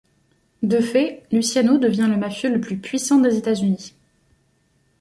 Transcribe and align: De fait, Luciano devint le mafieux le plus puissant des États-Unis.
De 0.63 0.79
fait, 0.79 1.27
Luciano 1.31 1.77
devint 1.77 2.07
le 2.07 2.17
mafieux 2.17 2.51
le 2.51 2.59
plus 2.59 2.77
puissant 2.79 3.19
des 3.19 3.37
États-Unis. 3.37 3.93